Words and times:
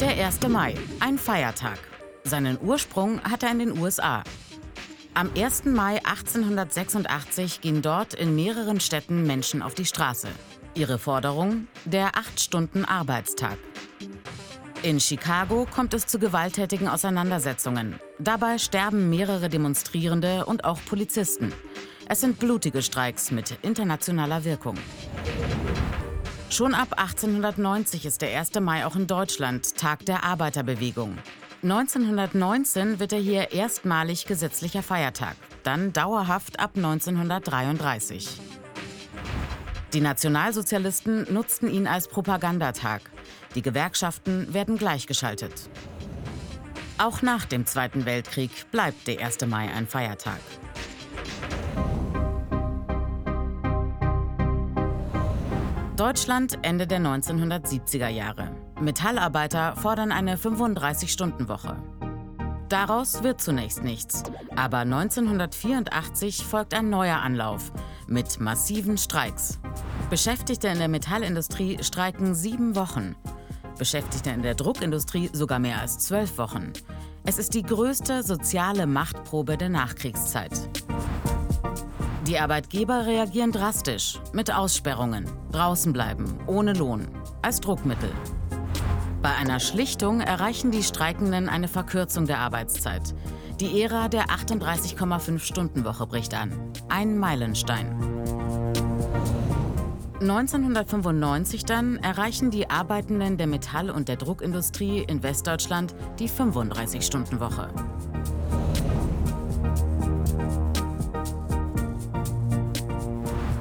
Der 0.00 0.26
1. 0.26 0.46
Mai, 0.48 0.74
ein 1.00 1.16
Feiertag. 1.16 1.78
Seinen 2.22 2.58
Ursprung 2.60 3.22
hat 3.22 3.42
er 3.42 3.50
in 3.52 3.60
den 3.60 3.78
USA. 3.78 4.22
Am 5.14 5.30
1. 5.34 5.64
Mai 5.64 6.04
1886 6.04 7.62
gehen 7.62 7.80
dort 7.80 8.12
in 8.12 8.36
mehreren 8.36 8.78
Städten 8.78 9.26
Menschen 9.26 9.62
auf 9.62 9.72
die 9.72 9.86
Straße. 9.86 10.28
Ihre 10.74 10.98
Forderung? 10.98 11.66
Der 11.86 12.10
8-Stunden-Arbeitstag. 12.10 13.56
In 14.82 15.00
Chicago 15.00 15.66
kommt 15.74 15.94
es 15.94 16.06
zu 16.06 16.18
gewalttätigen 16.18 16.88
Auseinandersetzungen. 16.88 17.98
Dabei 18.18 18.58
sterben 18.58 19.08
mehrere 19.08 19.48
Demonstrierende 19.48 20.44
und 20.44 20.66
auch 20.66 20.78
Polizisten. 20.84 21.54
Es 22.06 22.20
sind 22.20 22.38
blutige 22.38 22.82
Streiks 22.82 23.30
mit 23.30 23.58
internationaler 23.62 24.44
Wirkung. 24.44 24.76
Schon 26.56 26.72
ab 26.72 26.98
1890 26.98 28.06
ist 28.06 28.22
der 28.22 28.34
1. 28.34 28.58
Mai 28.60 28.86
auch 28.86 28.96
in 28.96 29.06
Deutschland 29.06 29.76
Tag 29.76 30.06
der 30.06 30.24
Arbeiterbewegung. 30.24 31.18
1919 31.62 32.98
wird 32.98 33.12
er 33.12 33.18
hier 33.18 33.52
erstmalig 33.52 34.24
gesetzlicher 34.24 34.82
Feiertag, 34.82 35.36
dann 35.64 35.92
dauerhaft 35.92 36.58
ab 36.58 36.70
1933. 36.74 38.40
Die 39.92 40.00
Nationalsozialisten 40.00 41.30
nutzten 41.30 41.68
ihn 41.68 41.86
als 41.86 42.08
Propagandatag. 42.08 43.02
Die 43.54 43.60
Gewerkschaften 43.60 44.54
werden 44.54 44.78
gleichgeschaltet. 44.78 45.68
Auch 46.96 47.20
nach 47.20 47.44
dem 47.44 47.66
Zweiten 47.66 48.06
Weltkrieg 48.06 48.70
bleibt 48.70 49.06
der 49.08 49.20
1. 49.20 49.44
Mai 49.44 49.70
ein 49.70 49.86
Feiertag. 49.86 50.40
Deutschland 55.96 56.58
Ende 56.60 56.86
der 56.86 57.00
1970er 57.00 58.08
Jahre. 58.08 58.50
Metallarbeiter 58.78 59.76
fordern 59.76 60.12
eine 60.12 60.36
35-Stunden-Woche. 60.36 61.74
Daraus 62.68 63.22
wird 63.22 63.40
zunächst 63.40 63.82
nichts. 63.82 64.22
Aber 64.54 64.80
1984 64.80 66.44
folgt 66.44 66.74
ein 66.74 66.90
neuer 66.90 67.16
Anlauf 67.16 67.72
mit 68.06 68.40
massiven 68.40 68.98
Streiks. 68.98 69.58
Beschäftigte 70.10 70.68
in 70.68 70.78
der 70.78 70.88
Metallindustrie 70.88 71.82
streiken 71.82 72.34
sieben 72.34 72.76
Wochen. 72.76 73.16
Beschäftigte 73.78 74.28
in 74.28 74.42
der 74.42 74.54
Druckindustrie 74.54 75.30
sogar 75.32 75.58
mehr 75.58 75.80
als 75.80 75.98
zwölf 76.00 76.36
Wochen. 76.36 76.74
Es 77.24 77.38
ist 77.38 77.54
die 77.54 77.62
größte 77.62 78.22
soziale 78.22 78.86
Machtprobe 78.86 79.56
der 79.56 79.70
Nachkriegszeit. 79.70 80.52
Die 82.26 82.40
Arbeitgeber 82.40 83.06
reagieren 83.06 83.52
drastisch 83.52 84.18
mit 84.32 84.52
Aussperrungen, 84.52 85.30
draußen 85.52 85.92
bleiben, 85.92 86.24
ohne 86.48 86.72
Lohn, 86.72 87.06
als 87.40 87.60
Druckmittel. 87.60 88.10
Bei 89.22 89.32
einer 89.36 89.60
Schlichtung 89.60 90.20
erreichen 90.20 90.72
die 90.72 90.82
Streikenden 90.82 91.48
eine 91.48 91.68
Verkürzung 91.68 92.26
der 92.26 92.38
Arbeitszeit. 92.40 93.14
Die 93.60 93.80
Ära 93.80 94.08
der 94.08 94.26
38,5-Stunden-Woche 94.26 96.08
bricht 96.08 96.34
an. 96.34 96.52
Ein 96.88 97.16
Meilenstein. 97.16 97.94
1995 100.20 101.64
dann 101.64 101.96
erreichen 101.98 102.50
die 102.50 102.68
Arbeitenden 102.68 103.36
der 103.36 103.46
Metall- 103.46 103.90
und 103.90 104.08
der 104.08 104.16
Druckindustrie 104.16 105.04
in 105.06 105.22
Westdeutschland 105.22 105.94
die 106.18 106.28
35-Stunden-Woche. 106.28 107.68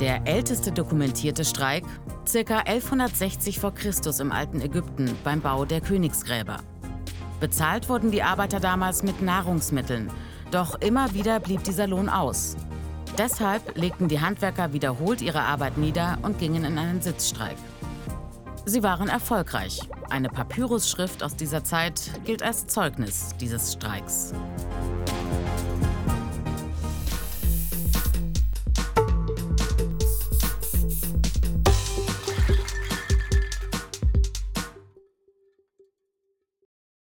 Der 0.00 0.28
älteste 0.28 0.70
dokumentierte 0.70 1.44
Streik, 1.44 1.84
ca. 2.24 2.58
1160 2.58 3.58
v. 3.58 3.72
Chr. 3.72 4.20
im 4.20 4.30
alten 4.30 4.60
Ägypten 4.60 5.10
beim 5.24 5.40
Bau 5.40 5.64
der 5.64 5.80
Königsgräber. 5.80 6.58
Bezahlt 7.40 7.88
wurden 7.88 8.12
die 8.12 8.22
Arbeiter 8.22 8.60
damals 8.60 9.02
mit 9.02 9.22
Nahrungsmitteln, 9.22 10.08
doch 10.52 10.80
immer 10.80 11.14
wieder 11.14 11.40
blieb 11.40 11.64
dieser 11.64 11.88
Lohn 11.88 12.08
aus. 12.08 12.56
Deshalb 13.16 13.76
legten 13.76 14.06
die 14.06 14.20
Handwerker 14.20 14.72
wiederholt 14.72 15.20
ihre 15.20 15.40
Arbeit 15.40 15.78
nieder 15.78 16.18
und 16.22 16.38
gingen 16.38 16.64
in 16.64 16.78
einen 16.78 17.02
Sitzstreik. 17.02 17.56
Sie 18.66 18.84
waren 18.84 19.08
erfolgreich. 19.08 19.80
Eine 20.10 20.28
Papyrusschrift 20.28 21.24
aus 21.24 21.34
dieser 21.34 21.64
Zeit 21.64 22.12
gilt 22.24 22.44
als 22.44 22.68
Zeugnis 22.68 23.30
dieses 23.40 23.72
Streiks. 23.72 24.32